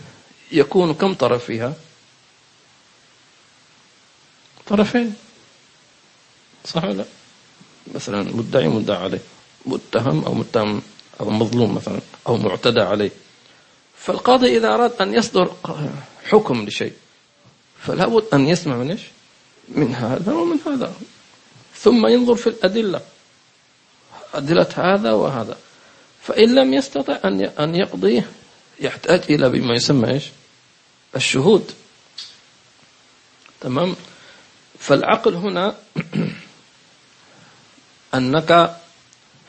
[0.51, 1.73] يكون كم طرف فيها؟
[4.67, 5.13] طرفين.
[6.65, 7.05] صح ولا
[7.95, 9.21] مثلا مدعي مدعى عليه
[9.65, 10.81] متهم أو متهم
[11.19, 13.11] أو مظلوم مثلا أو معتدى عليه.
[13.97, 15.51] فالقاضي إذا أراد أن يصدر
[16.23, 16.93] حكم لشيء
[17.81, 19.01] فلا بد أن يسمع من إيش؟
[19.69, 20.93] من هذا ومن هذا.
[21.75, 23.01] ثم ينظر في الأدلة.
[24.37, 25.57] أدلة هذا وهذا.
[26.23, 28.23] فإن لم يستطع أن أن يقضي
[28.79, 30.23] يحتاج إلى بما يسمى إيش؟
[31.15, 31.71] الشهود.
[33.61, 33.95] تمام؟
[34.79, 35.75] فالعقل هنا
[38.15, 38.77] أنك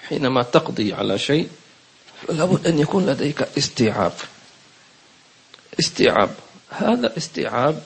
[0.08, 1.48] حينما تقضي على شيء
[2.28, 4.12] لابد أن يكون لديك استيعاب.
[5.80, 6.34] استيعاب.
[6.70, 7.82] هذا استيعاب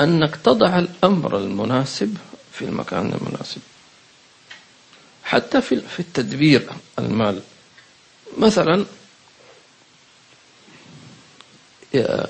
[0.00, 2.16] أنك تضع الأمر المناسب
[2.52, 3.60] في المكان المناسب.
[5.30, 7.40] حتى في في التدبير المال.
[8.38, 8.86] مثلا
[11.94, 12.26] يا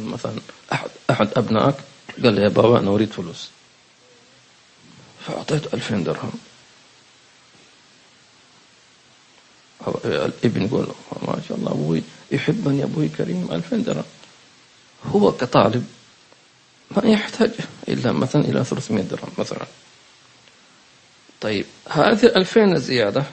[0.00, 0.34] مثلا
[0.72, 1.74] أحد أحد أبنائك
[2.22, 3.48] قال لي يا بابا أنا أريد فلوس.
[5.26, 6.32] فأعطيته ألفين درهم.
[10.04, 10.86] الإبن يقول
[11.22, 14.04] ما شاء الله أبوي يحبني أبوي كريم ألفين درهم.
[15.06, 15.86] هو كطالب
[16.90, 17.50] ما يحتاج
[17.88, 19.66] إلا مثلا إلى 300 درهم مثلا.
[21.40, 23.24] طيب هذه الألفين الزيادة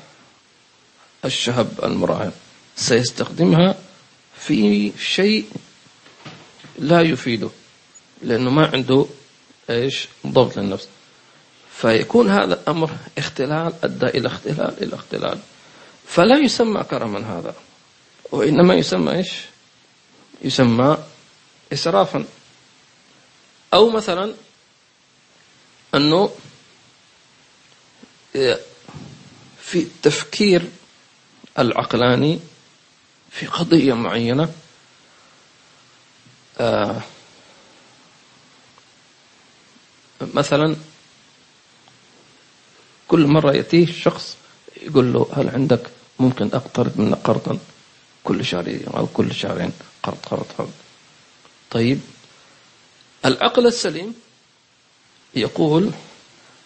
[1.25, 2.31] الشهب المراهن
[2.75, 3.75] سيستخدمها
[4.39, 5.45] في شيء
[6.79, 7.49] لا يفيده
[8.21, 9.05] لأنه ما عنده
[9.69, 10.87] إيش؟ ضبط للنفس.
[11.71, 15.39] فيكون هذا الأمر اختلال أدى إلى اختلال إلى اختلال.
[16.07, 17.55] فلا يسمى كرما هذا
[18.31, 19.31] وإنما يسمى إيش؟
[20.41, 20.97] يسمى
[21.73, 22.25] إسرافا.
[23.73, 24.33] أو مثلا
[25.95, 26.31] أنه
[28.33, 30.69] في التفكير
[31.59, 32.39] العقلاني
[33.31, 34.53] في قضية معينة
[36.59, 37.01] آه
[40.21, 40.75] مثلا
[43.07, 44.37] كل مرة يأتيه شخص
[44.81, 45.89] يقول له هل عندك
[46.19, 47.59] ممكن أقترض منك قرضا؟
[48.23, 49.71] كل شهر أو كل شهرين
[50.03, 50.71] قرض قرض قرض.
[51.71, 51.99] طيب
[53.25, 54.13] العقل السليم
[55.35, 55.91] يقول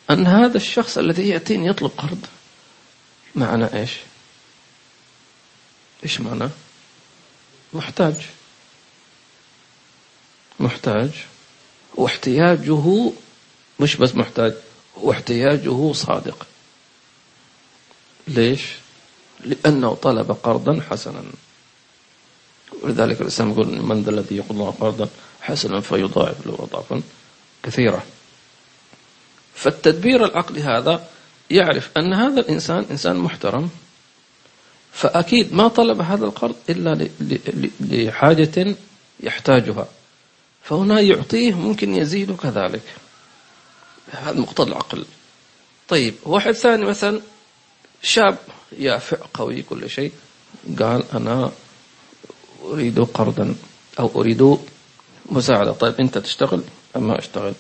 [0.10, 2.26] أن هذا الشخص الذي يأتيني يطلب قرض
[3.36, 3.92] معنى إيش؟
[6.04, 6.50] إيش معنى؟
[7.74, 8.16] محتاج.
[10.60, 11.10] محتاج.
[11.96, 13.12] واحتياجه
[13.80, 14.54] مش بس محتاج
[14.96, 16.48] واحتياجه صادق.
[18.28, 18.62] ليش؟
[19.40, 21.24] لأنه طلب قرضا حسنا.
[22.82, 25.10] ولذلك الإسلام يقول من ذا الذي يقول الله قرضا
[25.42, 27.02] حسنا فيضاعف له أضعافا
[27.64, 28.04] كثيرة.
[29.56, 31.08] فالتدبير العقلي هذا
[31.50, 33.70] يعرف أن هذا الإنسان إنسان محترم
[34.92, 37.10] فأكيد ما طلب هذا القرض إلا
[37.80, 38.76] لحاجة
[39.20, 39.88] يحتاجها
[40.64, 42.82] فهنا يعطيه ممكن يزيد كذلك.
[44.12, 45.06] هذا مقتضى العقل.
[45.88, 47.22] طيب واحد ثاني مثلا
[48.02, 48.38] شاب
[48.78, 50.12] يافع قوي كل شيء
[50.80, 51.52] قال أنا
[52.64, 53.56] أريد قرضا
[54.00, 54.58] أو أريد
[55.26, 55.72] مساعدة.
[55.72, 56.64] طيب أنت تشتغل
[56.96, 57.54] أم ما أشتغل؟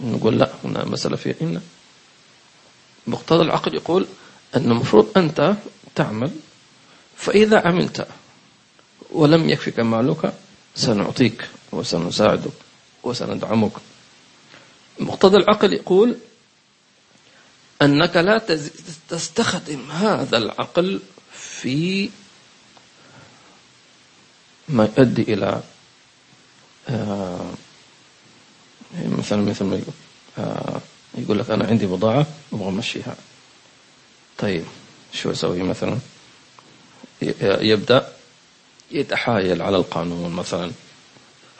[0.00, 1.60] نقول لا هنا مسألة في إن
[3.06, 4.06] مقتضى العقل يقول
[4.56, 5.54] أن المفروض أنت
[5.94, 6.30] تعمل
[7.16, 8.08] فإذا عملت
[9.10, 10.32] ولم يكفك مالك
[10.74, 12.52] سنعطيك وسنساعدك
[13.02, 13.72] وسندعمك.
[15.00, 16.16] مقتضى العقل يقول
[17.82, 18.38] أنك لا
[19.08, 21.00] تستخدم هذا العقل
[21.32, 22.10] في
[24.68, 25.62] ما يؤدي إلى
[26.88, 27.50] آه،
[28.94, 29.94] مثلا مثل ما يقول
[30.38, 30.80] آه،
[31.18, 33.16] يقول لك أنا عندي بضاعة أبغى أمشيها.
[34.38, 34.64] طيب
[35.12, 35.98] شو أسوي مثلا؟
[37.42, 38.08] يبدأ
[38.90, 40.70] يتحايل على القانون مثلا.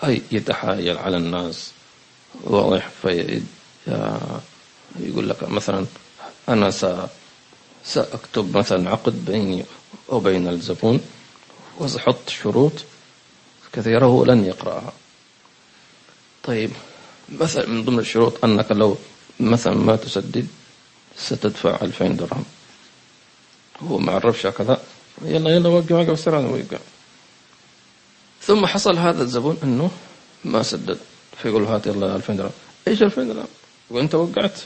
[0.05, 1.71] أي يتحايل على الناس.
[2.45, 3.43] واضح؟ في
[5.01, 5.87] يقول لك مثلا
[6.49, 6.71] أنا
[7.85, 9.64] سأكتب مثلا عقد بيني
[10.09, 11.01] وبين الزبون
[11.79, 12.73] وسأحط شروط
[13.73, 14.93] كثيرة هو لن يقرأها.
[16.45, 16.71] طيب
[17.33, 18.97] مثلا من ضمن الشروط أنك لو
[19.41, 20.47] مثلا ما تسدد
[21.17, 22.45] ستدفع 2000 درهم.
[23.81, 24.81] هو ما عرفش كذا
[25.23, 26.79] يلا يلا وقع وقع بسرعة وقع
[28.43, 29.91] ثم حصل هذا الزبون أنه
[30.45, 30.99] ما سدد.
[31.43, 32.51] فيقول هات يلا 2000 درهم.
[32.88, 33.47] إيش 2000 درهم؟
[33.91, 34.61] وانت وقعت.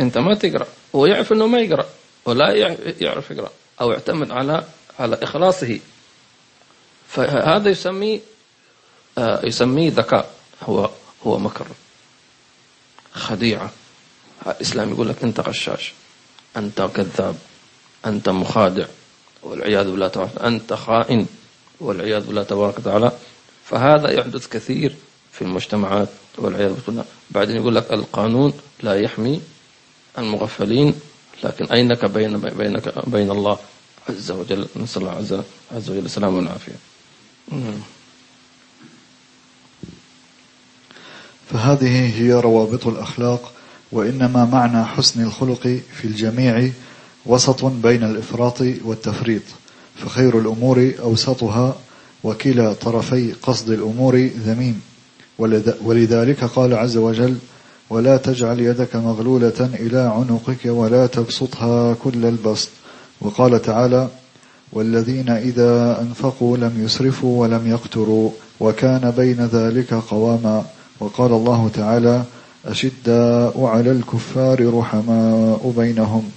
[0.00, 0.66] أنت ما تقرأ.
[0.94, 1.86] هو يعرف أنه ما يقرأ.
[2.24, 2.52] ولا
[3.00, 3.50] يعرف يقرأ.
[3.80, 4.64] أو يعتمد على
[4.98, 5.80] على إخلاصه.
[7.08, 8.20] فهذا يسميه
[9.18, 10.30] آه، يسميه ذكاء.
[10.62, 10.90] هو
[11.26, 11.66] هو مكر.
[13.12, 13.70] خديعة.
[14.46, 15.92] الإسلام يقول لك أنت غشاش.
[16.56, 17.36] أنت كذاب.
[18.06, 18.86] أنت مخادع.
[19.42, 20.30] والعياذ بالله تعالى.
[20.40, 21.26] أنت خائن.
[21.80, 23.12] والعياذ بالله تبارك وتعالى.
[23.64, 24.94] فهذا يحدث كثير
[25.32, 26.08] في المجتمعات
[26.38, 27.04] والعياذ بالله.
[27.30, 29.40] بعدين يقول لك القانون لا يحمي
[30.18, 30.94] المغفلين.
[31.44, 33.58] لكن أينك بين بينك بين الله
[34.08, 36.76] عز وجل؟ نسأل الله عز, وجل السلامة والعافية.
[41.54, 43.52] فهذه هي روابط الأخلاق
[43.92, 46.70] وإنما معنى حسن الخلق في الجميع
[47.26, 49.42] وسط بين الإفراط والتفريط
[49.96, 51.76] فخير الأمور أوسطها
[52.24, 54.80] وكلا طرفي قصد الأمور ذميم.
[55.84, 57.36] ولذلك قال عز وجل
[57.90, 62.68] ولا تجعل يدك مغلولة إلى عنقك ولا تبسطها كل البسط
[63.20, 64.08] وقال تعالى
[64.72, 70.64] والذين إذا أنفقوا لم يسرفوا ولم يقتروا وكان بين ذلك قواما
[71.00, 72.24] وقال الله تعالى
[72.64, 76.32] أشداء على الكفار رحماء بينهم.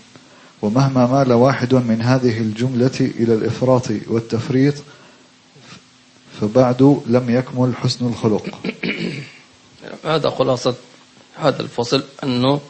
[0.62, 4.74] ومهما مال واحد من هذه الجملة إلى الإفراط والتفريط
[6.42, 8.46] فبعد لم يكمل حسن الخلق.
[10.06, 10.76] هذا خلاصة
[11.36, 12.62] هذا الفصل أنه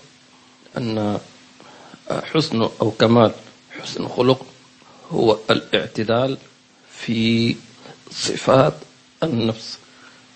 [0.78, 1.20] أن
[2.10, 3.32] حسن أو كمال
[3.82, 4.46] حسن الخلق
[5.12, 6.38] هو الاعتدال
[6.92, 7.56] في
[8.12, 8.74] صفات
[9.24, 9.78] النفس.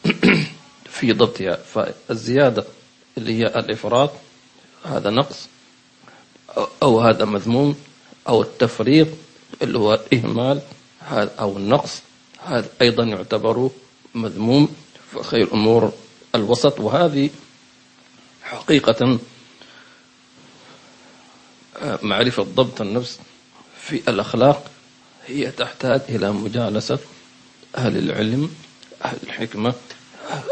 [0.92, 1.56] في ضبطها.
[1.56, 2.64] فالزيادة
[3.18, 4.12] اللي هي الإفراط
[4.86, 5.48] هذا نقص
[6.84, 7.76] أو هذا مذموم
[8.28, 9.08] أو التفريط
[9.62, 10.62] اللي هو الإهمال
[11.12, 12.02] أو النقص
[12.44, 13.70] هذا أيضا يعتبر
[14.16, 14.76] مذموم
[15.14, 15.94] فخير الأمور
[16.36, 16.80] الوسط.
[16.80, 17.30] وهذه
[18.44, 19.20] حقيقة
[22.02, 23.20] معرفة ضبط النفس
[23.82, 24.72] في الأخلاق
[25.28, 27.00] هي تحتاج إلى مجالسة
[27.78, 28.52] أهل العلم
[29.06, 29.74] أهل الحكمة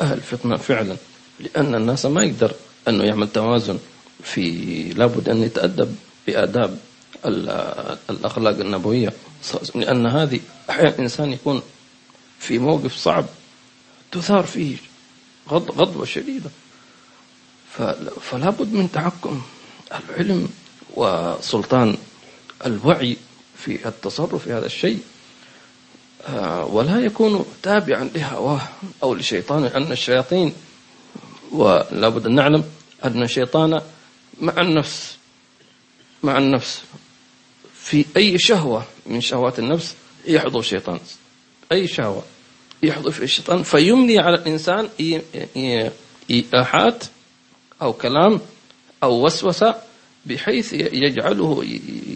[0.01, 0.97] أهل الفطنة فعلا.
[1.39, 2.53] لأن الناس ما يقدر
[2.88, 3.80] أنه يعمل توازن
[4.23, 4.49] في
[4.93, 5.95] لابد أن يتأدب
[6.27, 6.80] بآداب
[8.09, 9.13] الأخلاق النبوية.
[9.75, 11.61] لأن هذه أحيانا الإنسان يكون
[12.39, 13.25] في موقف صعب
[14.11, 14.77] تثار فيه
[15.49, 16.49] غضبة شديدة.
[18.21, 19.41] فلا بد من تحكم
[19.91, 20.49] العلم
[20.95, 21.97] وسلطان
[22.65, 23.17] الوعي
[23.57, 24.99] في التصرف في هذا الشيء.
[26.63, 28.61] ولا يكون تابعا لهواه
[29.03, 30.53] أو لشيطانه أن الشياطين
[31.51, 32.63] ولا بد أن نعلم
[33.05, 33.82] أن الشيطان
[34.41, 35.17] مع النفس
[36.24, 36.82] مع النفس.
[37.82, 39.95] في أي شهوة من شهوات النفس
[40.26, 40.99] يحضر الشيطان
[41.72, 42.24] أي شهوة
[42.84, 43.63] يحضر في الشيطان.
[43.63, 44.89] فيملي على الإنسان
[46.30, 47.03] إيحاءات
[47.82, 48.41] أو كلام
[49.03, 49.76] أو وسوسة
[50.26, 51.63] بحيث يجعله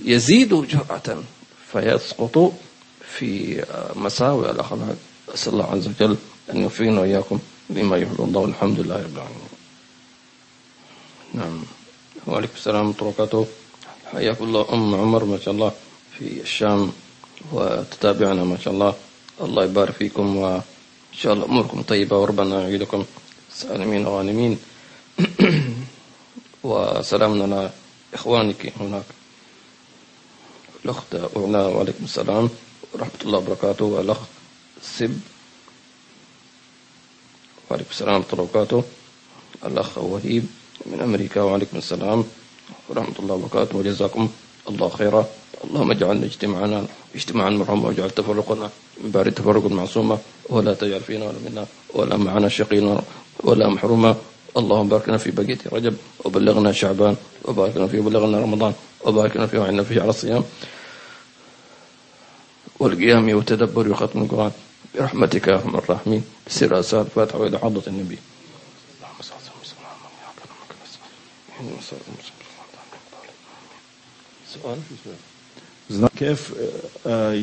[0.06, 1.24] يزيد جرأة
[1.72, 2.54] فيسقط
[3.18, 3.64] في
[3.95, 4.95] مساوئ الأخلاق
[5.34, 6.18] أسأل الله عز وجل
[6.51, 7.39] أن يوفقنا وإياكم
[7.70, 9.49] بما يحب الله والحمد لله رب العالمين.
[11.34, 11.64] نعم.
[12.28, 13.47] وعليكم السلام ورحمة الله وبركاته.
[14.11, 14.74] حياكم الله.
[14.74, 15.72] أم عمر ما شاء الله
[16.18, 16.91] في الشام
[17.51, 18.93] وتتابعنا ما شاء الله.
[19.41, 20.61] الله يبارك فيكم وإن
[21.11, 23.05] شاء الله أموركم طيبة وربنا يعيدكم.
[23.53, 24.57] سالمين غانمين
[26.64, 27.70] وسلام على
[28.14, 29.05] إخوانك هناك.
[30.86, 32.49] الأخت أعلى وعليكم السلام.
[32.94, 33.86] ورحمة الله وبركاته.
[33.86, 34.20] والأخ
[34.82, 35.14] سب
[37.72, 38.84] وعليكم السلام ورحمة الله وبركاته.
[39.66, 40.46] الأخ وهيب
[40.86, 41.41] من أمريكا.
[41.41, 42.24] وعليكم السلام
[42.89, 43.78] ورحمة الله وبركاته.
[43.78, 44.30] وجزاكم
[44.70, 45.26] الله خيرا.
[45.64, 46.86] اللهم اجعلنا اجتماعنا
[47.16, 48.70] اجتماعا مرحوما واجعل تفرقنا
[49.04, 50.18] من بار التفرق المعصومة
[50.50, 53.04] ولا تجعل فينا ولا منا ولا معنا شقينا
[53.44, 54.16] ولا محروما.
[54.58, 57.16] اللهم باركنا في بقية رجب وبلغنا شعبان
[57.46, 58.74] وباركنا فيه وبلغنا رمضان
[59.06, 60.44] وباركنا فيه وعنا فيه على الصيام.
[62.80, 64.51] والقيام والتدبر وختم القرآن.
[64.95, 66.24] برحمتك يا أرحم الراحمين.
[66.47, 68.17] سر اسال الفاتحه وإلى حضرة النبي.
[69.01, 69.21] اللهم
[71.82, 71.97] صل
[74.53, 74.80] سؤال؟
[76.17, 76.53] كيف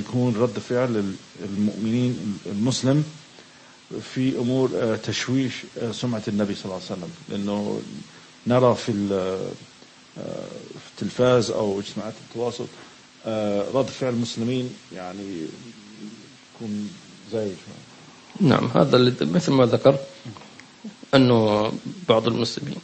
[0.01, 1.15] يكون رد فعل
[1.45, 3.05] المؤمنين المسلم
[4.15, 5.53] في أمور تشويش
[5.93, 7.83] سمعة النبي صلى الله عليه وسلم؟ لأنه
[8.47, 8.93] نرى في
[10.93, 12.67] التلفاز أو اجتماعات التواصل
[13.75, 15.47] رد فعل المسلمين يعني
[16.55, 16.91] يكون
[17.33, 17.57] زايد
[18.41, 20.07] نعم هذا اللي مثل ما ذكرت
[21.15, 21.73] أنه
[22.09, 22.77] بعض المسلمين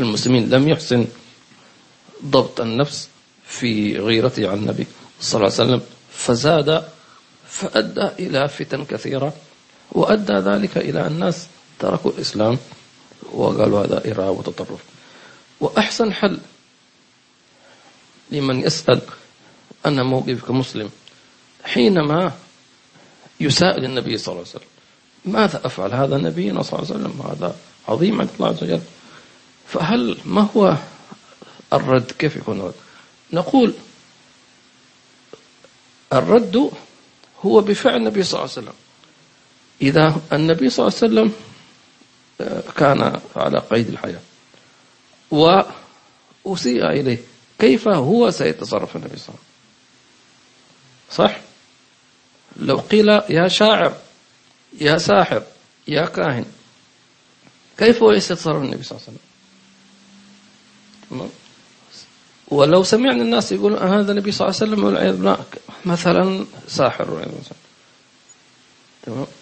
[0.00, 1.06] المسلمين لم يحسن
[2.24, 3.08] ضبط النفس
[3.46, 4.86] في غيرته على النبي
[5.20, 5.82] صلى الله عليه وسلم
[6.12, 6.84] فزاد
[7.48, 9.32] فأدى إلى فتن كثيرة
[9.92, 11.46] وأدى ذلك إلى الناس
[11.78, 12.58] تركوا الإسلام
[13.32, 14.80] وقالوا هذا إرهاب وتطرف.
[15.60, 16.38] وأحسن حل
[18.30, 19.00] لمن يسأل
[19.86, 20.90] أن موقفك مسلم.
[21.64, 22.32] حينما
[23.40, 24.68] يسائل النبي صلى الله عليه وسلم
[25.24, 27.56] ماذا أفعل هذا نبينا صلى الله عليه وسلم؟ هذا
[27.88, 28.80] عظيم عند الله عز وجل.
[29.66, 30.76] فهل ما هو
[31.72, 32.74] الرد؟ كيف يكون الرد؟
[33.32, 33.74] نقول
[36.12, 36.70] الرد
[37.44, 38.74] هو بفعل النبي صلى الله عليه وسلم.
[39.82, 41.32] إذا النبي صلى الله عليه وسلم
[42.40, 44.20] آه، كان على قيد الحياة
[45.30, 47.18] وأسيء إليه
[47.58, 49.53] كيف هو سيتصرف النبي صلى الله عليه وسلم؟
[51.10, 51.36] صح؟
[52.56, 53.96] لو قيل يا شاعر
[54.80, 55.42] يا ساحر
[55.88, 56.44] يا كاهن
[57.78, 59.18] كيف يتصرف النبي صلى الله عليه
[61.10, 61.30] وسلم؟
[62.48, 65.44] ولو سمعنا الناس يقولون هذا النبي صلى الله عليه وسلم والعياذ بالله
[65.84, 67.26] مثلا ساحر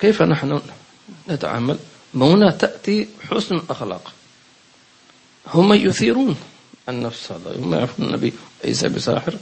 [0.01, 0.61] كيف نحن
[1.29, 1.79] نتعامل؟
[2.15, 4.13] هنا تأتي حسن الأخلاق.
[5.47, 6.37] هم يثيرون
[6.89, 8.33] النفس هذا هم يعرفون النبي
[8.65, 9.35] ليس بساحر.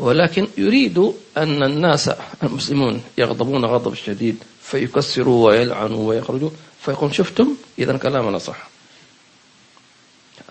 [0.00, 0.98] ولكن يريد
[1.36, 2.10] أن الناس
[2.42, 8.68] المسلمون يغضبون غضب شديد فيكسروا ويلعنوا ويخرجوا فيقول شفتم؟ إذا كلامنا صح.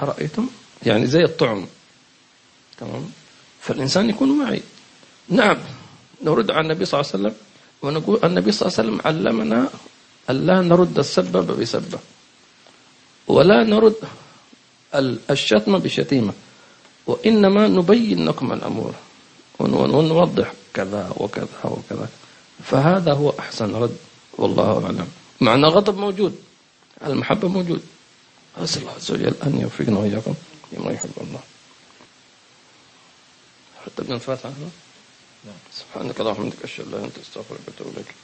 [0.01, 0.47] أرأيتم؟
[0.85, 1.65] يعني زي الطعم
[2.77, 3.09] تمام؟
[3.61, 4.61] فالإنسان يكون معي.
[5.29, 5.57] نعم
[6.23, 7.35] نرد على النبي صلى الله عليه وسلم
[7.81, 9.69] ونقول النبي صلى الله عليه وسلم علمنا
[10.29, 11.99] ألا نرد السبب بسبه
[13.27, 13.95] ولا نرد
[15.29, 16.33] الشتم بشتيمة
[17.07, 18.93] وإنما نبين لكم الأمور.
[19.59, 22.09] ونوضح كذا وكذا وكذا.
[22.63, 23.97] فهذا هو أحسن رد
[24.37, 25.07] والله أعلم.
[25.41, 26.35] معنى غضب موجود
[27.03, 27.81] المحبة موجود.
[28.57, 30.33] أسأل الله عز وجل أن يوفقنا وإياكم
[30.71, 31.39] لما يحب الله.
[33.85, 34.49] حتى ابن الفاتحة
[35.45, 35.55] نعم.
[35.73, 38.15] سبحانك اللهم وبحمدك أشهد أن لا إله إلا أنت أستغفرك وأتوب إليك.